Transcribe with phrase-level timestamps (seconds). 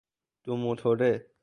[0.45, 1.13] دو موتوره